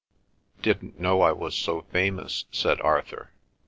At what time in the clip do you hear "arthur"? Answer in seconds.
2.81-3.29